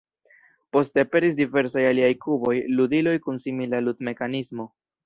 Poste 0.77 1.03
aperis 1.07 1.37
diversaj 1.41 1.85
aliaj 1.91 2.11
kuboj, 2.25 2.57
ludiloj 2.81 3.17
kun 3.29 3.43
simila 3.47 3.85
lud-mekanismo. 3.89 4.73